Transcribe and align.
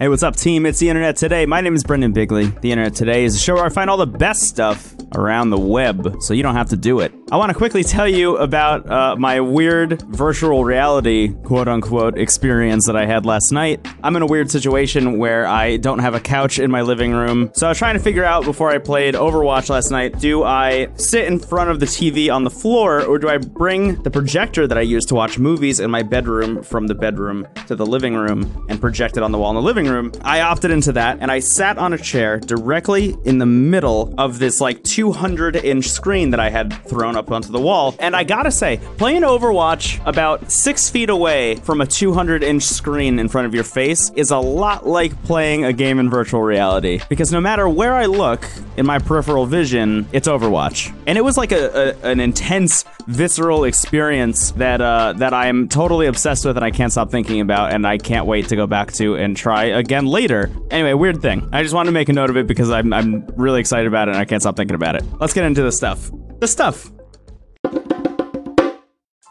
Hey, 0.00 0.06
what's 0.06 0.22
up, 0.22 0.36
team? 0.36 0.64
It's 0.64 0.78
the 0.78 0.90
Internet 0.90 1.16
Today. 1.16 1.44
My 1.44 1.60
name 1.60 1.74
is 1.74 1.82
Brendan 1.82 2.12
Bigley. 2.12 2.46
The 2.46 2.70
Internet 2.70 2.94
Today 2.94 3.24
is 3.24 3.34
a 3.34 3.38
show 3.40 3.56
where 3.56 3.64
I 3.64 3.68
find 3.68 3.90
all 3.90 3.96
the 3.96 4.06
best 4.06 4.42
stuff 4.42 4.94
around 5.14 5.50
the 5.50 5.58
web, 5.58 6.16
so 6.20 6.34
you 6.34 6.42
don't 6.42 6.54
have 6.54 6.68
to 6.70 6.76
do 6.76 7.00
it. 7.00 7.12
I 7.30 7.36
want 7.36 7.50
to 7.50 7.58
quickly 7.58 7.84
tell 7.84 8.08
you 8.08 8.36
about 8.38 8.90
uh, 8.90 9.16
my 9.16 9.40
weird 9.40 10.02
virtual 10.02 10.64
reality, 10.64 11.34
quote 11.44 11.68
unquote, 11.68 12.18
experience 12.18 12.86
that 12.86 12.96
I 12.96 13.06
had 13.06 13.26
last 13.26 13.52
night. 13.52 13.86
I'm 14.02 14.16
in 14.16 14.22
a 14.22 14.26
weird 14.26 14.50
situation 14.50 15.18
where 15.18 15.46
I 15.46 15.76
don't 15.76 15.98
have 15.98 16.14
a 16.14 16.20
couch 16.20 16.58
in 16.58 16.70
my 16.70 16.82
living 16.82 17.12
room, 17.12 17.50
so 17.54 17.66
I 17.66 17.70
was 17.70 17.78
trying 17.78 17.94
to 17.94 18.00
figure 18.00 18.24
out 18.24 18.44
before 18.44 18.70
I 18.70 18.78
played 18.78 19.14
Overwatch 19.14 19.68
last 19.68 19.90
night 19.90 20.18
do 20.18 20.42
I 20.44 20.88
sit 20.96 21.26
in 21.26 21.38
front 21.38 21.70
of 21.70 21.80
the 21.80 21.86
TV 21.86 22.32
on 22.34 22.44
the 22.44 22.50
floor, 22.50 23.02
or 23.02 23.18
do 23.18 23.28
I 23.28 23.38
bring 23.38 24.02
the 24.02 24.10
projector 24.10 24.66
that 24.66 24.76
I 24.76 24.82
use 24.82 25.04
to 25.06 25.14
watch 25.14 25.38
movies 25.38 25.80
in 25.80 25.90
my 25.90 26.02
bedroom 26.02 26.62
from 26.62 26.86
the 26.86 26.94
bedroom 26.94 27.46
to 27.66 27.76
the 27.76 27.86
living 27.86 28.14
room 28.14 28.66
and 28.68 28.80
project 28.80 29.16
it 29.16 29.22
on 29.22 29.32
the 29.32 29.38
wall 29.38 29.50
in 29.50 29.56
the 29.56 29.62
living 29.62 29.86
room? 29.86 30.12
I 30.22 30.40
opted 30.40 30.70
into 30.70 30.92
that, 30.92 31.18
and 31.20 31.30
I 31.30 31.38
sat 31.38 31.78
on 31.78 31.92
a 31.92 31.98
chair 31.98 32.38
directly 32.40 33.16
in 33.24 33.38
the 33.38 33.46
middle 33.46 34.14
of 34.18 34.38
this 34.38 34.60
like 34.60 34.82
200 34.98 35.54
inch 35.54 35.88
screen 35.88 36.30
that 36.30 36.40
I 36.40 36.50
had 36.50 36.72
thrown 36.82 37.14
up 37.14 37.30
onto 37.30 37.52
the 37.52 37.60
wall. 37.60 37.94
And 38.00 38.16
I 38.16 38.24
gotta 38.24 38.50
say, 38.50 38.80
playing 38.96 39.22
Overwatch 39.22 40.04
about 40.04 40.50
six 40.50 40.90
feet 40.90 41.08
away 41.08 41.54
from 41.54 41.80
a 41.80 41.86
200 41.86 42.42
inch 42.42 42.64
screen 42.64 43.20
in 43.20 43.28
front 43.28 43.46
of 43.46 43.54
your 43.54 43.62
face 43.62 44.10
is 44.16 44.32
a 44.32 44.38
lot 44.38 44.88
like 44.88 45.22
playing 45.22 45.64
a 45.64 45.72
game 45.72 46.00
in 46.00 46.10
virtual 46.10 46.42
reality. 46.42 47.00
Because 47.08 47.30
no 47.30 47.40
matter 47.40 47.68
where 47.68 47.94
I 47.94 48.06
look 48.06 48.44
in 48.76 48.86
my 48.86 48.98
peripheral 48.98 49.46
vision, 49.46 50.08
it's 50.10 50.26
Overwatch. 50.26 50.92
And 51.06 51.16
it 51.16 51.22
was 51.22 51.36
like 51.36 51.52
a, 51.52 51.94
a 52.02 52.08
an 52.10 52.18
intense, 52.18 52.84
visceral 53.06 53.64
experience 53.64 54.50
that 54.52 54.80
uh, 54.80 55.12
that 55.18 55.32
I'm 55.32 55.68
totally 55.68 56.08
obsessed 56.08 56.44
with 56.44 56.56
and 56.56 56.64
I 56.64 56.72
can't 56.72 56.90
stop 56.90 57.12
thinking 57.12 57.40
about, 57.40 57.72
and 57.72 57.86
I 57.86 57.98
can't 57.98 58.26
wait 58.26 58.48
to 58.48 58.56
go 58.56 58.66
back 58.66 58.90
to 58.94 59.14
and 59.14 59.36
try 59.36 59.66
again 59.66 60.06
later. 60.06 60.50
Anyway, 60.72 60.92
weird 60.94 61.22
thing. 61.22 61.48
I 61.52 61.62
just 61.62 61.72
wanted 61.72 61.90
to 61.90 61.94
make 61.94 62.08
a 62.08 62.12
note 62.12 62.30
of 62.30 62.36
it 62.36 62.48
because 62.48 62.68
I'm, 62.68 62.92
I'm 62.92 63.24
really 63.36 63.60
excited 63.60 63.86
about 63.86 64.08
it 64.08 64.12
and 64.12 64.20
I 64.20 64.24
can't 64.24 64.42
stop 64.42 64.56
thinking 64.56 64.74
about 64.74 64.87
it. 64.87 64.87
Let's 65.20 65.32
get 65.32 65.44
into 65.44 65.62
the 65.62 65.72
stuff. 65.72 66.10
The 66.40 66.48
stuff. 66.48 66.90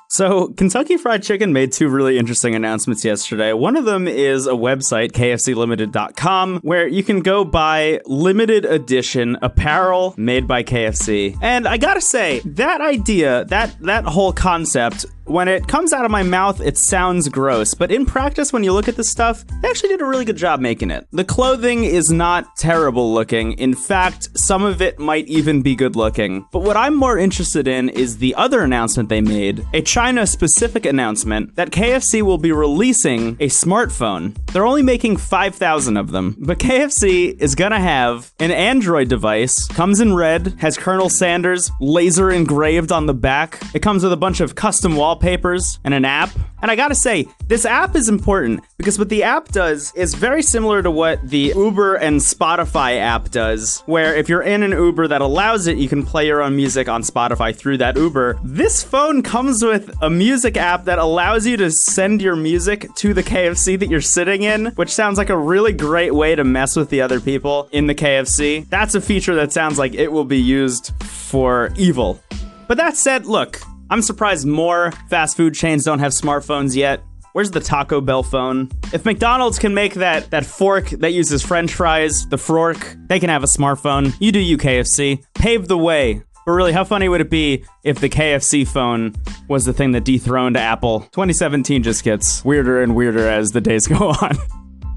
So, 0.10 0.48
Kentucky 0.58 0.98
Fried 0.98 1.22
Chicken 1.22 1.54
made 1.54 1.72
two 1.74 1.90
really 1.90 2.18
interesting 2.18 2.56
announcements 2.56 3.06
yesterday. 3.06 3.54
One 3.54 3.76
of 3.76 3.86
them 3.86 4.08
is 4.08 4.48
a 4.48 4.54
website, 4.54 5.12
kfclimited.com, 5.12 6.62
where 6.64 6.88
you 6.88 7.04
can 7.04 7.20
go 7.20 7.46
buy 7.46 8.00
limited 8.06 8.66
edition 8.66 9.38
apparel 9.42 10.16
made 10.18 10.48
by 10.48 10.64
KFC. 10.64 11.38
And 11.42 11.68
I 11.68 11.78
gotta 11.78 12.02
say, 12.02 12.40
that 12.46 12.82
idea, 12.82 13.46
that 13.46 13.80
that 13.82 14.06
whole 14.06 14.34
concept 14.34 15.06
when 15.28 15.48
it 15.50 15.68
comes 15.68 15.92
out 15.92 16.06
of 16.06 16.12
my 16.12 16.24
mouth, 16.24 16.62
it 16.62 16.78
sounds 16.78 17.28
gross, 17.28 17.74
but 17.74 17.92
in 17.92 18.06
practice, 18.06 18.54
when 18.54 18.64
you 18.64 18.72
look 18.72 18.88
at 18.88 18.96
the 18.96 19.04
stuff, 19.04 19.46
they 19.62 19.70
actually 19.70 19.90
did 19.90 20.02
a 20.02 20.06
really 20.06 20.24
good 20.24 20.38
job 20.38 20.62
making 20.62 20.90
it. 20.90 21.06
The 21.12 21.26
clothing 21.26 21.84
is 21.84 22.10
not 22.10 22.56
terrible 22.58 23.14
looking. 23.14 23.54
In 23.54 23.74
fact, 23.74 24.38
some 24.38 24.64
of 24.64 24.82
it 24.82 25.00
might 25.00 25.28
even 25.28 25.62
be 25.62 25.76
good 25.76 25.96
looking. 25.96 26.46
But 26.52 26.64
what 26.64 26.78
I'm 26.78 26.96
more 26.96 27.18
interested 27.18 27.68
in 27.68 27.90
is 27.90 28.18
the 28.18 28.36
other 28.36 28.62
announcement 28.62 29.10
they 29.10 29.22
made 29.22 29.66
a 29.74 29.82
China 29.82 30.26
specific 30.26 30.86
announcement 30.86 31.56
that 31.56 31.72
KFC 31.72 32.22
will 32.22 32.38
be 32.38 32.52
releasing 32.54 33.32
a 33.40 33.48
smartphone. 33.48 34.36
They're 34.54 34.66
only 34.66 34.84
making 34.84 35.18
5,000 35.18 35.98
of 35.98 36.12
them, 36.12 36.38
but 36.40 36.58
KFC 36.58 37.36
is 37.40 37.54
gonna 37.54 37.80
have 37.80 38.32
an 38.40 38.52
Android 38.52 39.10
device, 39.10 39.68
comes 39.68 40.00
in 40.00 40.16
red, 40.16 40.56
has 40.60 40.78
Colonel 40.78 41.10
Sanders 41.10 41.70
laser 41.82 42.32
engraved 42.32 42.92
on 42.92 43.08
the 43.08 43.14
back. 43.14 43.62
It 43.74 43.82
comes 43.82 44.04
with 44.04 44.14
a 44.14 44.18
bunch 44.18 44.40
of 44.40 44.56
custom 44.56 44.96
wallpapers 44.96 45.17
wallpapers 45.18 45.80
and 45.84 45.94
an 45.94 46.06
app. 46.06 46.30
And 46.62 46.72
I 46.72 46.76
gotta 46.76 46.96
say, 46.96 47.28
this 47.48 47.66
app 47.66 47.96
is 47.96 48.10
important 48.10 48.64
because 48.78 48.98
what 48.98 49.10
the 49.10 49.24
app 49.24 49.50
does 49.50 49.94
is 49.96 50.16
very 50.16 50.42
similar 50.42 50.82
to 50.82 50.90
what 50.90 51.28
the 51.28 51.54
Uber 51.56 51.96
and 51.96 52.20
Spotify 52.20 52.98
app 53.00 53.30
does, 53.30 53.82
where 53.86 54.16
if 54.16 54.28
you're 54.28 54.42
in 54.42 54.64
an 54.64 54.72
Uber 54.72 55.08
that 55.08 55.22
allows 55.22 55.68
it, 55.68 55.78
you 55.78 55.88
can 55.88 56.04
play 56.04 56.26
your 56.26 56.42
own 56.42 56.56
music 56.56 56.90
on 56.90 57.04
Spotify 57.04 57.56
through 57.56 57.78
that 57.78 57.96
Uber. 57.96 58.40
This 58.44 58.84
phone 58.84 59.22
comes 59.22 59.64
with 59.64 59.96
a 60.02 60.10
music 60.10 60.58
app 60.58 60.86
that 60.86 60.98
allows 60.98 61.46
you 61.46 61.58
to 61.58 61.70
send 61.70 62.22
your 62.22 62.36
music 62.36 62.94
to 62.96 63.14
the 63.14 63.24
KFC 63.24 63.80
that 63.80 63.90
you're 63.90 64.02
sitting 64.02 64.44
in, 64.44 64.68
which 64.76 64.90
sounds 64.90 65.18
like 65.20 65.30
a 65.30 65.38
really 65.38 65.74
great 65.74 66.14
way 66.14 66.36
to 66.36 66.44
mess 66.44 66.76
with 66.76 66.90
the 66.90 67.02
other 67.02 67.20
people 67.20 67.70
in 67.72 67.86
the 67.86 67.96
KFC. 67.96 68.68
That's 68.70 68.96
a 68.96 69.02
feature 69.02 69.36
that 69.36 69.52
sounds 69.52 69.78
like 69.78 69.94
it 69.94 70.12
will 70.12 70.26
be 70.26 70.42
used 70.42 70.92
for 71.04 71.72
evil. 71.78 72.20
But 72.68 72.78
that 72.78 72.98
said, 72.98 73.26
look, 73.26 73.62
I'm 73.90 74.02
surprised 74.02 74.46
more 74.46 74.92
fast 75.10 75.38
food 75.38 75.54
chains 75.54 75.86
don't 75.86 76.00
have 76.00 76.12
smartphones 76.12 76.76
yet. 76.76 77.02
Where's 77.34 77.52
the 77.52 77.60
Taco 77.60 78.02
Bell 78.02 78.24
phone? 78.24 78.70
If 78.94 79.06
McDonald's 79.06 79.60
can 79.60 79.74
make 79.74 79.94
that 79.96 80.32
that 80.32 80.46
fork 80.46 80.90
that 80.90 81.14
uses 81.14 81.44
French 81.44 81.74
fries, 81.74 82.28
the 82.28 82.38
fork, 82.38 82.96
they 83.08 83.20
can 83.20 83.30
have 83.30 83.44
a 83.44 83.48
smartphone. 83.48 84.14
You 84.20 84.32
do 84.32 84.40
you, 84.40 84.58
KFC. 84.58 85.24
Pave 85.36 85.68
the 85.68 85.78
way. 85.78 86.24
But 86.46 86.54
really, 86.54 86.72
how 86.72 86.84
funny 86.84 87.10
would 87.10 87.22
it 87.22 87.30
be 87.30 87.66
if 87.84 88.00
the 88.00 88.10
KFC 88.10 88.68
phone 88.68 89.14
was 89.48 89.66
the 89.66 89.74
thing 89.74 89.92
that 89.92 90.04
dethroned 90.06 90.58
Apple? 90.58 91.02
2017 91.02 91.84
just 91.84 92.04
gets 92.04 92.44
weirder 92.44 92.82
and 92.82 92.96
weirder 92.96 93.28
as 93.28 93.52
the 93.52 93.62
days 93.62 93.88
go 93.88 94.10
on. 94.10 94.38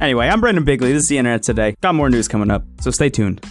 anyway, 0.00 0.28
I'm 0.28 0.40
Brendan 0.40 0.64
Bigley. 0.64 0.92
This 0.92 1.02
is 1.04 1.08
the 1.08 1.18
Internet 1.18 1.42
Today. 1.42 1.74
Got 1.80 1.94
more 1.96 2.08
news 2.08 2.26
coming 2.28 2.50
up, 2.50 2.64
so 2.80 2.90
stay 2.90 3.10
tuned. 3.10 3.44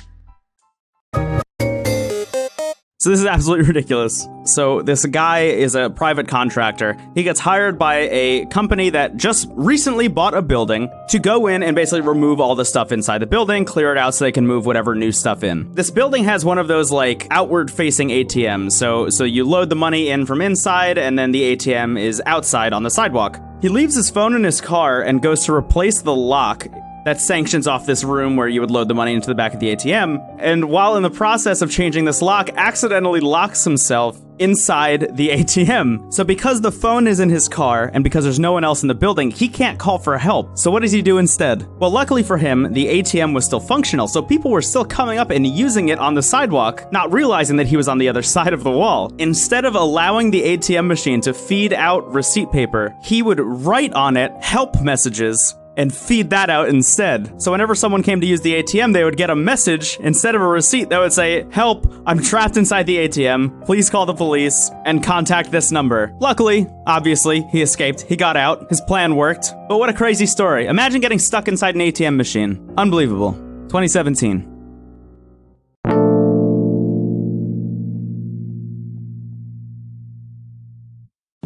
So 3.02 3.12
this 3.12 3.22
is 3.22 3.26
absolutely 3.26 3.66
ridiculous. 3.74 4.28
So 4.44 4.82
this 4.82 5.06
guy 5.06 5.44
is 5.44 5.74
a 5.74 5.90
private 5.90 6.28
contractor. 6.28 6.98
He 7.16 7.24
gets 7.24 7.40
hired 7.40 7.80
by 7.80 8.10
a 8.12 8.46
company 8.48 8.90
that 8.90 9.16
just 9.16 9.48
recently 9.52 10.10
bought 10.10 10.34
a 10.34 10.42
building 10.42 10.92
to 11.08 11.18
go 11.18 11.48
in 11.48 11.64
and 11.64 11.78
basically 11.78 12.02
remove 12.02 12.42
all 12.42 12.56
the 12.56 12.66
stuff 12.66 12.92
inside 12.92 13.20
the 13.20 13.26
building, 13.26 13.64
clear 13.64 13.94
it 13.94 13.98
out 13.98 14.16
so 14.16 14.26
they 14.26 14.34
can 14.34 14.46
move 14.46 14.66
whatever 14.66 14.96
new 14.96 15.14
stuff 15.14 15.44
in. 15.44 15.74
This 15.76 15.90
building 15.90 16.26
has 16.26 16.44
one 16.44 16.58
of 16.58 16.68
those 16.68 16.92
like 16.92 17.26
outward 17.32 17.72
facing 17.72 18.10
ATMs. 18.10 18.74
So 18.74 19.10
so 19.10 19.24
you 19.24 19.46
load 19.46 19.70
the 19.70 19.78
money 19.78 20.10
in 20.10 20.26
from 20.26 20.42
inside 20.42 20.98
and 20.98 21.18
then 21.18 21.32
the 21.32 21.56
ATM 21.56 21.98
is 21.98 22.22
outside 22.26 22.74
on 22.74 22.84
the 22.84 22.92
sidewalk. 22.92 23.40
He 23.62 23.70
leaves 23.70 23.96
his 23.96 24.10
phone 24.10 24.36
in 24.36 24.44
his 24.44 24.60
car 24.60 25.02
and 25.04 25.22
goes 25.22 25.46
to 25.46 25.54
replace 25.54 26.02
the 26.02 26.16
lock 26.16 26.68
that 27.10 27.20
sanctions 27.20 27.66
off 27.66 27.88
this 27.88 28.04
room 28.04 28.36
where 28.36 28.48
you 28.48 28.62
would 28.62 28.70
load 28.70 28.88
the 28.88 28.94
money 28.94 29.16
into 29.16 29.28
the 29.28 29.34
back 29.34 29.56
of 29.56 29.60
the 29.60 29.76
ATM. 29.76 30.24
And 30.38 30.70
while 30.70 30.96
in 30.96 31.02
the 31.02 31.10
process 31.10 31.64
of 31.64 31.72
changing 31.72 32.06
this 32.06 32.22
lock, 32.22 32.52
accidentally 32.56 33.20
locks 33.20 33.64
himself 33.64 34.22
inside 34.38 35.18
the 35.18 35.30
ATM. 35.30 36.14
So 36.14 36.24
because 36.24 36.62
the 36.62 36.72
phone 36.72 37.08
is 37.08 37.20
in 37.20 37.28
his 37.28 37.50
car 37.50 37.90
and 37.96 38.04
because 38.04 38.24
there's 38.24 38.40
no 38.40 38.52
one 38.52 38.64
else 38.64 38.84
in 38.84 38.88
the 38.88 38.94
building, 38.94 39.32
he 39.32 39.50
can't 39.50 39.80
call 39.80 39.98
for 39.98 40.18
help. 40.20 40.56
So 40.56 40.70
what 40.70 40.82
does 40.82 40.92
he 40.92 41.02
do 41.02 41.18
instead? 41.18 41.68
Well, 41.80 41.90
luckily 41.90 42.22
for 42.22 42.38
him, 42.38 42.72
the 42.74 42.86
ATM 42.86 43.34
was 43.34 43.44
still 43.44 43.60
functional, 43.60 44.08
so 44.08 44.22
people 44.22 44.52
were 44.52 44.62
still 44.62 44.86
coming 44.86 45.18
up 45.18 45.32
and 45.32 45.46
using 45.46 45.90
it 45.90 45.98
on 45.98 46.14
the 46.14 46.22
sidewalk, 46.22 46.92
not 46.92 47.12
realizing 47.12 47.58
that 47.58 47.68
he 47.68 47.76
was 47.76 47.88
on 47.88 47.98
the 47.98 48.08
other 48.08 48.22
side 48.36 48.54
of 48.54 48.64
the 48.64 48.72
wall. 48.72 49.12
Instead 49.18 49.66
of 49.66 49.76
allowing 49.76 50.30
the 50.30 50.42
ATM 50.42 50.86
machine 50.86 51.22
to 51.22 51.34
feed 51.34 51.74
out 51.74 52.08
receipt 52.14 52.52
paper, 52.52 52.96
he 53.04 53.24
would 53.24 53.40
write 53.40 53.94
on 53.94 54.16
it 54.16 54.32
help 54.42 54.80
messages 54.82 55.56
and 55.80 55.96
feed 55.96 56.30
that 56.30 56.50
out 56.50 56.68
instead. 56.68 57.42
So 57.42 57.52
whenever 57.52 57.74
someone 57.74 58.04
came 58.04 58.20
to 58.20 58.28
use 58.28 58.42
the 58.42 58.62
ATM, 58.62 58.94
they 58.94 59.06
would 59.06 59.16
get 59.16 59.30
a 59.30 59.36
message 59.36 59.98
instead 60.02 60.36
of 60.36 60.42
a 60.42 60.48
receipt 60.48 60.90
that 60.90 61.00
would 61.00 61.14
say, 61.14 61.46
Help, 61.52 61.92
I'm 62.06 62.22
trapped 62.22 62.58
inside 62.58 62.86
the 62.86 62.98
ATM. 62.98 63.66
Please 63.66 63.90
call 63.90 64.06
the 64.06 64.14
police 64.14 64.70
and 64.86 65.02
contact 65.02 65.52
this 65.52 65.72
number. 65.72 66.14
Luckily, 66.20 66.68
obviously, 66.86 67.44
he 67.52 67.62
escaped. 67.62 68.02
He 68.02 68.18
got 68.18 68.36
out. 68.36 68.70
His 68.70 68.82
plan 68.82 69.16
worked. 69.16 69.54
But 69.70 69.78
what 69.78 69.90
a 69.90 69.94
crazy 69.94 70.26
story. 70.26 70.68
Imagine 70.68 71.00
getting 71.00 71.20
stuck 71.20 71.48
inside 71.48 71.76
an 71.76 71.82
ATM 71.82 72.18
machine. 72.18 72.74
Unbelievable. 72.78 73.34
2017. 73.70 74.49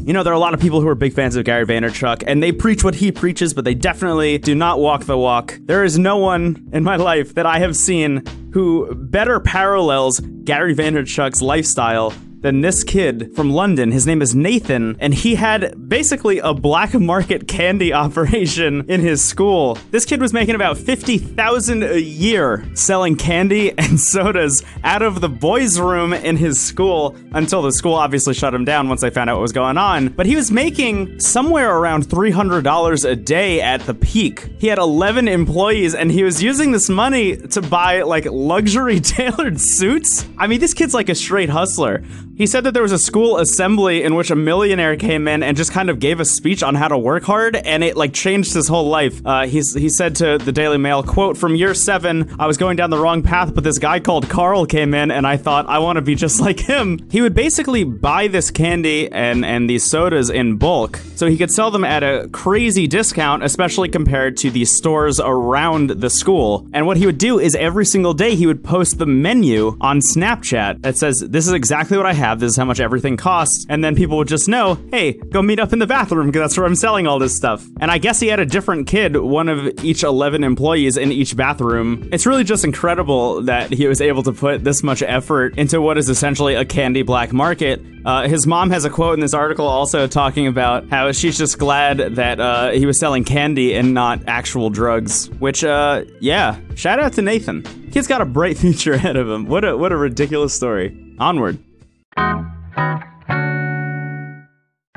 You 0.06 0.12
know, 0.12 0.22
there 0.22 0.34
are 0.34 0.36
a 0.36 0.40
lot 0.40 0.54
of 0.54 0.60
people 0.60 0.82
who 0.82 0.88
are 0.90 0.96
big 0.96 1.14
fans 1.14 1.38
of 1.38 1.46
Gary 1.46 1.66
Vaynerchuk, 1.66 2.26
and 2.28 2.44
they 2.44 2.52
preach 2.52 2.84
what 2.84 2.96
he 2.96 3.10
preaches, 3.10 3.54
but 3.54 3.64
they 3.64 3.74
definitely 3.74 4.38
do 4.38 4.54
not 4.54 4.80
walk 4.80 5.06
the 5.06 5.18
walk. 5.18 5.58
There 5.62 5.86
is 5.86 5.98
no 5.98 6.18
one 6.18 6.68
in 6.74 6.84
my 6.84 6.98
life 6.98 7.36
that 7.36 7.46
I 7.46 7.60
have 7.60 7.78
seen 7.78 8.26
who 8.52 8.94
better 8.96 9.40
parallels 9.40 10.20
Gary 10.20 10.76
Vaynerchuk's 10.76 11.42
lifestyle 11.42 12.14
than 12.44 12.62
this 12.62 12.84
kid 12.84 13.34
from 13.36 13.50
London. 13.50 13.92
His 13.92 14.06
name 14.06 14.22
is 14.22 14.36
Nathan, 14.36 14.98
and 15.00 15.14
he 15.14 15.36
had 15.36 15.90
basically 15.90 16.40
a 16.40 16.54
black 16.54 16.94
market 16.94 17.48
candy 17.48 17.92
operation 18.04 18.86
in 18.90 19.02
his 19.02 19.24
school. 19.24 19.78
This 19.92 20.06
kid 20.06 20.22
was 20.22 20.34
making 20.34 20.56
about 20.56 20.78
50,000 20.78 21.84
a 21.84 22.00
year 22.00 22.66
selling 22.76 23.16
candy 23.16 23.72
and 23.78 24.00
sodas 24.00 24.62
out 24.84 25.02
of 25.02 25.22
the 25.22 25.30
boys' 25.30 25.80
room 25.80 26.14
in 26.14 26.38
his 26.38 26.62
school 26.62 27.16
until 27.32 27.62
the 27.62 27.72
school 27.72 27.94
obviously 27.94 28.34
shut 28.34 28.54
him 28.54 28.66
down 28.66 28.90
once 28.90 29.02
they 29.02 29.10
found 29.10 29.30
out 29.30 29.38
what 29.38 29.42
was 29.42 29.54
going 29.54 29.78
on. 29.78 30.10
But 30.10 30.26
he 30.26 30.36
was 30.36 30.52
making 30.52 31.20
somewhere 31.22 31.76
around 31.78 32.10
$300 32.10 33.10
a 33.10 33.16
day 33.16 33.62
at 33.62 33.82
the 33.82 33.94
peak. 33.94 34.50
He 34.60 34.68
had 34.68 34.78
11 34.78 35.30
employees 35.30 35.96
and 35.96 36.12
he 36.12 36.24
was 36.24 36.44
using 36.44 36.72
this 36.72 36.90
money 36.90 37.38
to 37.38 37.62
buy 37.62 38.02
like 38.02 38.26
luxury 38.26 39.00
tailored 39.00 39.62
suits. 39.62 40.28
I 40.38 40.48
mean, 40.48 40.60
this 40.60 40.74
kid's 40.74 40.94
like 40.94 41.08
a 41.08 41.16
straight 41.16 41.50
hustler. 41.50 42.04
He 42.36 42.48
said 42.48 42.64
that 42.64 42.74
there 42.74 42.82
was 42.82 42.92
a 42.92 42.98
school 42.98 43.38
assembly 43.38 44.02
in 44.02 44.16
which 44.16 44.32
a 44.32 44.36
millionaire 44.36 44.98
came 44.98 45.28
in 45.28 45.44
and 45.44 45.56
just 45.56 45.72
kind 45.72 45.88
of 45.92 46.00
gave 46.00 46.20
a 46.20 46.26
speech 46.26 46.64
on 46.64 46.74
how 46.74 46.88
to 46.88 46.98
work 46.98 47.24
hard, 47.24 47.56
and 47.56 47.84
it 47.84 47.96
like 47.96 48.12
changed 48.12 48.56
his 48.56 48.68
whole 48.68 48.88
life. 48.88 49.22
Uh, 49.24 49.46
he's 49.46 49.76
he 49.76 49.88
said 49.88 50.16
to 50.16 50.40
the 50.40 50.52
Daily 50.52 50.80
Mail, 50.80 51.04
"quote 51.04 51.38
From 51.38 51.56
year 51.56 51.76
seven, 51.76 52.36
I 52.40 52.48
was 52.48 52.58
going 52.58 52.76
down 52.76 52.90
the 52.90 52.98
wrong 52.98 53.22
path, 53.22 53.54
but 53.54 53.64
this 53.64 53.78
guy 53.78 54.00
called 54.00 54.30
Carl 54.30 54.66
came 54.66 54.96
in, 54.96 55.12
and 55.12 55.28
I 55.28 55.38
thought 55.38 55.68
I 55.70 55.78
want 55.78 55.98
to 55.98 56.02
be 56.02 56.16
just 56.16 56.40
like 56.48 56.60
him." 56.60 57.08
He 57.12 57.22
would 57.22 57.36
basically 57.36 57.84
buy 57.84 58.28
this 58.28 58.50
candy 58.50 59.12
and 59.12 59.46
and 59.46 59.70
these 59.70 59.84
sodas 59.84 60.32
in 60.32 60.58
bulk, 60.58 61.00
so 61.16 61.28
he 61.28 61.38
could 61.38 61.52
sell 61.52 61.70
them 61.70 61.86
at 61.86 62.02
a 62.02 62.30
crazy 62.32 62.88
discount, 62.88 63.44
especially 63.44 63.90
compared 63.90 64.38
to 64.38 64.50
the 64.50 64.66
stores 64.66 65.20
around 65.20 65.92
the 65.92 66.10
school. 66.10 66.68
And 66.74 66.88
what 66.88 66.98
he 66.98 67.06
would 67.06 67.20
do 67.20 67.38
is 67.38 67.54
every 67.56 67.86
single 67.86 68.16
day 68.16 68.34
he 68.34 68.48
would 68.48 68.64
post 68.64 68.98
the 68.98 69.06
menu 69.06 69.78
on 69.82 70.00
Snapchat 70.00 70.82
that 70.82 70.98
says, 70.98 71.20
"This 71.20 71.46
is 71.46 71.54
exactly 71.54 71.96
what 71.96 72.08
I 72.08 72.23
have. 72.24 72.40
This 72.40 72.52
is 72.52 72.58
how 72.58 72.66
much 72.66 72.80
everything 72.80 73.18
costs." 73.18 73.66
And 73.70 73.84
then 73.84 73.96
people 73.96 74.18
would 74.18 74.28
just 74.28 74.48
know, 74.48 74.78
"Hey, 74.92 75.14
go 75.14 75.42
meet 75.42 75.60
up 75.60 75.74
in 75.74 75.80
the 75.80 75.88
bathroom 75.88 76.28
because 76.28 76.42
that's 76.42 76.58
where 76.58 76.66
I'm 76.66 76.76
selling 76.76 77.08
all 77.08 77.20
this 77.20 77.36
stuff." 77.36 77.66
And 77.80 77.92
I 77.92 77.98
guess 77.98 78.20
he 78.20 78.28
had 78.28 78.40
a 78.40 78.46
different 78.46 78.88
kid, 78.88 79.16
one 79.18 79.50
of 79.50 79.84
each 79.84 80.04
11 80.04 80.44
employees 80.44 80.98
in 80.98 81.12
each 81.12 81.36
bathroom. 81.36 82.10
It's 82.12 82.26
really 82.26 82.44
just 82.44 82.64
incredible 82.64 83.42
that 83.44 83.72
he 83.72 83.88
was 83.88 84.02
able 84.02 84.24
to 84.24 84.32
put 84.32 84.64
this 84.64 84.84
much 84.84 85.02
effort 85.02 85.58
into 85.58 85.82
what 85.82 85.98
is 85.98 86.10
essentially 86.10 86.56
a 86.56 86.66
candy 86.66 87.04
black 87.04 87.34
market. 87.34 87.82
Uh, 88.06 88.28
his 88.28 88.46
mom 88.46 88.70
has 88.70 88.86
a 88.86 88.90
quote 88.90 89.14
in 89.14 89.20
this 89.20 89.34
article 89.34 89.66
also 89.66 90.08
talking 90.08 90.48
about 90.48 90.90
how 90.90 91.12
she's 91.12 91.38
just 91.38 91.58
glad 91.58 91.98
that 92.16 92.40
uh, 92.40 92.72
he 92.72 92.86
was 92.86 93.00
selling 93.00 93.24
candy 93.24 93.74
and 93.74 93.94
not 93.94 94.20
actual 94.28 94.70
drugs. 94.70 95.30
Which, 95.40 95.64
uh, 95.64 96.04
yeah, 96.20 96.60
shout 96.76 97.00
out 97.00 97.14
to 97.14 97.22
Nathan. 97.22 97.64
Kid's 97.92 98.08
got 98.08 98.22
a 98.22 98.26
bright 98.26 98.58
future 98.64 98.94
ahead 98.94 99.16
of 99.16 99.30
him. 99.30 99.46
What 99.46 99.64
a 99.64 99.78
what 99.78 99.92
a 99.92 99.98
ridiculous 99.98 100.54
story. 100.54 100.98
Onward. 101.20 101.58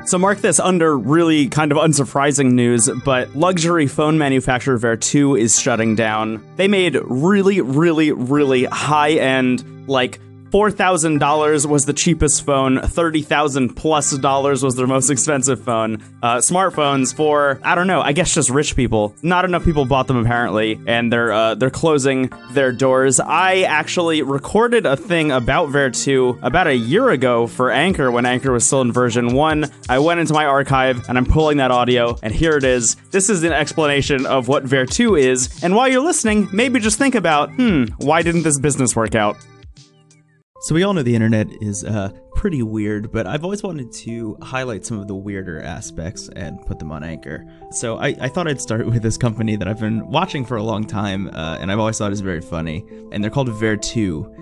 So 0.07 0.17
mark 0.17 0.39
this 0.39 0.57
under 0.57 0.97
really 0.97 1.49
kind 1.49 1.69
of 1.73 1.77
unsurprising 1.77 2.53
news, 2.53 2.89
but 3.03 3.35
luxury 3.35 3.87
phone 3.87 4.17
manufacturer 4.17 4.77
Vertu 4.77 5.37
is 5.37 5.59
shutting 5.59 5.95
down. 5.95 6.41
They 6.55 6.69
made 6.69 6.95
really, 7.03 7.59
really, 7.59 8.13
really 8.13 8.63
high-end, 8.63 9.89
like 9.89 10.21
$4,000 10.51 11.65
was 11.65 11.85
the 11.85 11.93
cheapest 11.93 12.45
phone, 12.45 12.79
30,000 12.79 13.75
plus 13.75 14.17
dollars 14.17 14.63
was 14.63 14.75
their 14.75 14.87
most 14.87 15.09
expensive 15.09 15.61
phone. 15.63 16.01
Uh, 16.23 16.37
smartphones 16.37 17.13
for, 17.15 17.59
I 17.63 17.75
don't 17.75 17.87
know, 17.87 18.01
I 18.01 18.13
guess 18.13 18.33
just 18.33 18.49
rich 18.49 18.75
people. 18.75 19.15
Not 19.21 19.45
enough 19.45 19.65
people 19.65 19.85
bought 19.85 20.07
them 20.07 20.17
apparently, 20.17 20.79
and 20.87 21.11
they're 21.11 21.31
uh, 21.31 21.55
they're 21.55 21.69
closing 21.69 22.31
their 22.51 22.71
doors. 22.71 23.19
I 23.19 23.61
actually 23.61 24.21
recorded 24.21 24.85
a 24.85 24.95
thing 24.95 25.31
about 25.31 25.69
Vertu 25.69 26.39
about 26.41 26.67
a 26.67 26.75
year 26.75 27.09
ago 27.09 27.47
for 27.47 27.69
Anchor 27.71 28.09
when 28.09 28.25
Anchor 28.25 28.51
was 28.51 28.65
still 28.65 28.81
in 28.81 28.91
version 28.91 29.33
1. 29.33 29.65
I 29.89 29.99
went 29.99 30.19
into 30.19 30.33
my 30.33 30.45
archive 30.45 31.07
and 31.09 31.17
I'm 31.17 31.25
pulling 31.25 31.57
that 31.57 31.71
audio, 31.71 32.17
and 32.23 32.33
here 32.33 32.55
it 32.57 32.63
is. 32.63 32.95
This 33.11 33.29
is 33.29 33.43
an 33.43 33.51
explanation 33.51 34.25
of 34.25 34.47
what 34.47 34.63
Vertu 34.63 35.19
is, 35.19 35.61
and 35.63 35.75
while 35.75 35.87
you're 35.87 36.01
listening, 36.01 36.47
maybe 36.53 36.79
just 36.79 36.97
think 36.97 37.15
about, 37.15 37.51
hmm, 37.51 37.85
why 37.97 38.21
didn't 38.21 38.43
this 38.43 38.59
business 38.59 38.95
work 38.95 39.15
out? 39.15 39.37
So 40.59 40.73
we 40.73 40.81
all 40.81 40.93
know 40.93 41.03
the 41.03 41.13
internet 41.13 41.47
is 41.61 41.83
uh, 41.83 42.09
pretty 42.33 42.63
weird, 42.63 43.11
but 43.11 43.27
I've 43.27 43.43
always 43.43 43.61
wanted 43.61 43.91
to 43.91 44.35
highlight 44.41 44.85
some 44.85 44.99
of 44.99 45.07
the 45.07 45.13
weirder 45.13 45.61
aspects 45.61 46.29
and 46.35 46.59
put 46.65 46.79
them 46.79 46.91
on 46.91 47.03
Anchor. 47.03 47.45
So 47.69 47.97
I, 47.97 48.15
I 48.19 48.27
thought 48.27 48.47
I'd 48.47 48.59
start 48.59 48.85
with 48.87 49.03
this 49.03 49.17
company 49.17 49.55
that 49.55 49.67
I've 49.67 49.79
been 49.79 50.07
watching 50.07 50.43
for 50.43 50.57
a 50.57 50.63
long 50.63 50.83
time, 50.83 51.27
uh, 51.27 51.57
and 51.59 51.71
I've 51.71 51.77
always 51.77 51.99
thought 51.99 52.11
is 52.11 52.21
very 52.21 52.41
funny, 52.41 52.83
and 53.11 53.23
they're 53.23 53.29
called 53.29 53.49
Vertu. 53.49 54.33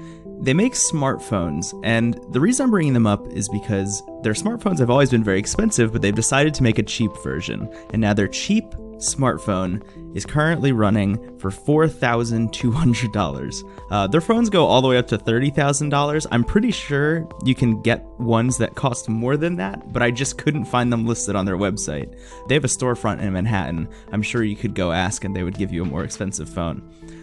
They 0.42 0.54
make 0.54 0.74
smartphones, 0.74 1.78
and 1.84 2.18
the 2.32 2.40
reason 2.40 2.66
I'm 2.66 2.72
bringing 2.72 2.94
them 2.94 3.08
up 3.08 3.28
is 3.34 3.50
because 3.50 4.02
their 4.26 4.34
smartphones 4.34 4.80
have 4.80 4.90
always 4.90 5.12
been 5.12 5.24
very 5.24 5.38
expensive, 5.38 5.94
but 5.94 6.02
they've 6.02 6.16
decided 6.16 6.56
to 6.56 6.64
make 6.64 6.80
a 6.80 6.84
cheap 6.84 7.12
version, 7.24 7.72
and 7.92 8.02
now 8.02 8.12
their 8.12 8.28
cheap 8.28 8.66
smartphone 8.98 9.84
is 10.16 10.26
currently 10.26 10.72
running 10.72 11.38
for 11.38 11.52
$4,200. 11.52 13.64
Uh, 13.92 14.08
their 14.08 14.22
phones 14.22 14.50
go 14.50 14.66
all 14.66 14.82
the 14.82 14.88
way 14.88 14.98
up 14.98 15.06
to 15.08 15.20
$30,000. 15.20 16.26
I'm 16.32 16.44
pretty 16.44 16.72
sure 16.72 17.30
you 17.44 17.54
can 17.54 17.84
get 17.84 18.04
ones 18.20 18.58
that 18.58 18.74
cost 18.74 19.10
more 19.10 19.38
than 19.38 19.58
that, 19.58 19.94
but 19.94 20.02
I 20.02 20.10
just 20.10 20.40
couldn't 20.40 20.66
find 20.66 20.92
them 20.92 21.06
listed 21.06 21.36
on 21.36 21.46
their 21.46 21.58
website. 21.58 22.18
They 22.48 22.56
have 22.56 22.64
a 22.64 22.68
storefront 22.68 23.22
in 23.22 23.32
Manhattan. 23.34 23.88
I'm 24.12 24.24
sure 24.24 24.44
you 24.44 24.56
could 24.56 24.74
go 24.74 24.92
ask 24.92 25.24
and 25.24 25.36
they 25.36 25.44
would 25.44 25.60
give 25.60 25.72
you 25.72 25.84
a 25.84 25.86
more 25.86 26.04
expensive 26.04 26.50
phone. 26.50 26.82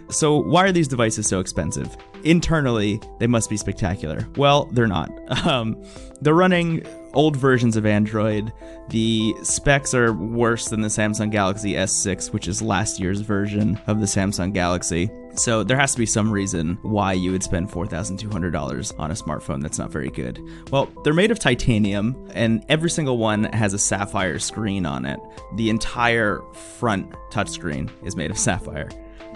So, 0.09 0.37
why 0.37 0.65
are 0.65 0.73
these 0.73 0.89
devices 0.89 1.27
so 1.27 1.41
expensive? 1.41 1.97
Internally, 2.25 3.01
they 3.19 3.27
must 3.27 3.49
be 3.49 3.57
spectacular. 3.57 4.29
Well, 4.37 4.67
they're 4.67 4.87
not. 4.87 5.11
Um, 5.43 5.83
they're 6.21 6.35
running 6.35 6.85
old 7.15 7.37
versions 7.37 7.77
of 7.77 7.87
Android. 7.87 8.53
The 8.89 9.35
specs 9.43 9.95
are 9.95 10.13
worse 10.13 10.69
than 10.69 10.81
the 10.81 10.89
Samsung 10.89 11.31
Galaxy 11.31 11.75
S6, 11.75 12.33
which 12.33 12.49
is 12.49 12.63
last 12.63 13.01
year's 13.01 13.21
version 13.21 13.81
of 13.87 14.01
the 14.01 14.07
Samsung 14.07 14.53
Galaxy. 14.53 15.11
So 15.35 15.63
there 15.63 15.79
has 15.79 15.93
to 15.93 15.99
be 15.99 16.07
some 16.07 16.31
reason 16.31 16.79
why 16.83 17.15
you 17.15 17.33
would 17.33 17.43
spend 17.43 17.71
$4,200 17.71 18.99
on 18.99 19.11
a 19.11 19.15
smartphone 19.15 19.63
that's 19.63 19.79
not 19.79 19.91
very 19.91 20.11
good. 20.11 20.41
Well, 20.71 20.91
they're 21.05 21.15
made 21.15 21.31
of 21.31 21.39
titanium, 21.39 22.31
and 22.35 22.65
every 22.69 22.91
single 22.91 23.17
one 23.17 23.45
has 23.45 23.73
a 23.73 23.79
sapphire 23.79 24.39
screen 24.39 24.85
on 24.85 25.07
it. 25.07 25.19
The 25.57 25.71
entire 25.71 26.43
front 26.53 27.13
touchscreen 27.31 27.91
is 28.05 28.15
made 28.15 28.31
of 28.31 28.39
sapphire. 28.39 28.91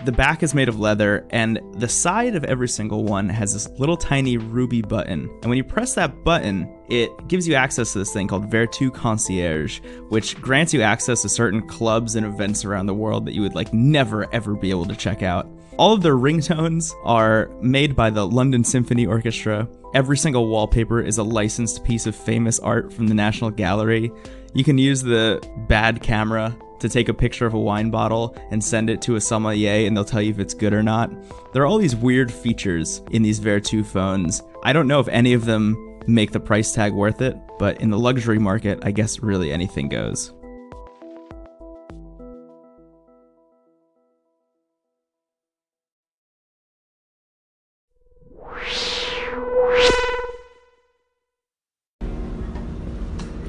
The 0.06 0.12
back 0.12 0.44
is 0.44 0.54
made 0.54 0.68
of 0.68 0.78
leather, 0.78 1.26
and 1.30 1.58
the 1.72 1.88
side 1.88 2.36
of 2.36 2.44
every 2.44 2.68
single 2.68 3.02
one 3.02 3.28
has 3.28 3.52
this 3.52 3.68
little 3.80 3.96
tiny 3.96 4.36
ruby 4.36 4.80
button. 4.80 5.28
And 5.42 5.46
when 5.46 5.58
you 5.58 5.64
press 5.64 5.94
that 5.94 6.22
button, 6.22 6.72
it 6.88 7.10
gives 7.26 7.48
you 7.48 7.54
access 7.54 7.92
to 7.92 7.98
this 7.98 8.12
thing 8.12 8.28
called 8.28 8.48
Vertu 8.48 8.94
Concierge, 8.94 9.80
which 10.08 10.40
grants 10.40 10.72
you 10.72 10.80
access 10.80 11.22
to 11.22 11.28
certain 11.28 11.66
clubs 11.66 12.14
and 12.14 12.24
events 12.24 12.64
around 12.64 12.86
the 12.86 12.94
world 12.94 13.26
that 13.26 13.34
you 13.34 13.42
would 13.42 13.56
like 13.56 13.74
never 13.74 14.32
ever 14.32 14.54
be 14.54 14.70
able 14.70 14.86
to 14.86 14.94
check 14.94 15.24
out. 15.24 15.48
All 15.76 15.92
of 15.92 16.02
their 16.02 16.14
ringtones 16.14 16.94
are 17.02 17.50
made 17.60 17.96
by 17.96 18.10
the 18.10 18.28
London 18.28 18.62
Symphony 18.62 19.06
Orchestra. 19.06 19.68
Every 19.92 20.18
single 20.18 20.46
wallpaper 20.46 21.02
is 21.02 21.18
a 21.18 21.24
licensed 21.24 21.82
piece 21.82 22.06
of 22.06 22.14
famous 22.14 22.60
art 22.60 22.92
from 22.92 23.08
the 23.08 23.14
National 23.14 23.50
Gallery. 23.50 24.12
You 24.54 24.62
can 24.62 24.78
use 24.78 25.02
the 25.02 25.42
bad 25.66 26.00
camera 26.00 26.56
to 26.80 26.88
take 26.88 27.08
a 27.08 27.14
picture 27.14 27.46
of 27.46 27.54
a 27.54 27.58
wine 27.58 27.90
bottle 27.90 28.36
and 28.50 28.62
send 28.62 28.90
it 28.90 29.02
to 29.02 29.16
a 29.16 29.20
sommelier 29.20 29.86
and 29.86 29.96
they'll 29.96 30.04
tell 30.04 30.22
you 30.22 30.30
if 30.30 30.38
it's 30.38 30.54
good 30.54 30.72
or 30.72 30.82
not. 30.82 31.10
There 31.52 31.62
are 31.62 31.66
all 31.66 31.78
these 31.78 31.96
weird 31.96 32.32
features 32.32 33.02
in 33.10 33.22
these 33.22 33.40
Vertu 33.40 33.84
phones. 33.84 34.42
I 34.64 34.72
don't 34.72 34.88
know 34.88 35.00
if 35.00 35.08
any 35.08 35.32
of 35.32 35.44
them 35.44 36.00
make 36.06 36.32
the 36.32 36.40
price 36.40 36.72
tag 36.72 36.92
worth 36.92 37.20
it, 37.20 37.36
but 37.58 37.80
in 37.80 37.90
the 37.90 37.98
luxury 37.98 38.38
market, 38.38 38.78
I 38.82 38.90
guess 38.90 39.20
really 39.20 39.52
anything 39.52 39.88
goes. 39.88 40.32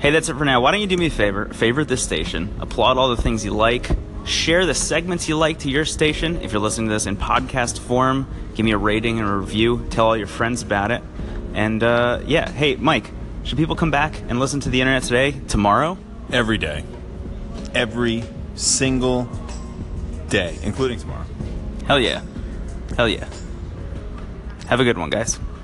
Hey, 0.07 0.11
that's 0.11 0.29
it 0.29 0.37
for 0.37 0.45
now. 0.45 0.61
Why 0.61 0.71
don't 0.71 0.79
you 0.79 0.87
do 0.87 0.95
me 0.95 1.07
a 1.07 1.09
favor? 1.09 1.49
Favorite 1.49 1.89
this 1.89 2.01
station, 2.01 2.55
applaud 2.61 2.97
all 2.97 3.09
the 3.13 3.21
things 3.21 3.43
you 3.43 3.51
like, 3.51 3.89
share 4.23 4.65
the 4.65 4.73
segments 4.73 5.27
you 5.27 5.35
like 5.35 5.59
to 5.59 5.69
your 5.69 5.83
station. 5.83 6.41
If 6.41 6.53
you're 6.53 6.61
listening 6.61 6.87
to 6.87 6.93
this 6.93 7.07
in 7.07 7.17
podcast 7.17 7.77
form, 7.79 8.25
give 8.55 8.65
me 8.65 8.71
a 8.71 8.77
rating 8.77 9.19
and 9.19 9.27
a 9.27 9.33
review. 9.33 9.85
Tell 9.89 10.05
all 10.05 10.15
your 10.15 10.27
friends 10.27 10.61
about 10.61 10.91
it. 10.91 11.03
And 11.53 11.83
uh, 11.83 12.21
yeah, 12.25 12.49
hey, 12.49 12.77
Mike, 12.77 13.11
should 13.43 13.57
people 13.57 13.75
come 13.75 13.91
back 13.91 14.17
and 14.29 14.39
listen 14.39 14.61
to 14.61 14.69
the 14.69 14.79
internet 14.79 15.03
today, 15.03 15.33
tomorrow? 15.49 15.97
Every 16.31 16.57
day. 16.57 16.85
Every 17.75 18.23
single 18.55 19.27
day, 20.29 20.57
including 20.63 20.99
tomorrow. 20.99 21.25
Hell 21.85 21.99
yeah. 21.99 22.21
Hell 22.95 23.09
yeah. 23.09 23.27
Have 24.69 24.79
a 24.79 24.85
good 24.85 24.97
one, 24.97 25.09
guys. 25.09 25.37